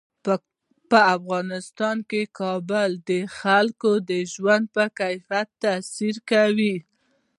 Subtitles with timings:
[0.89, 6.75] په افغانستان کې کابل د خلکو د ژوند په کیفیت تاثیر کوي.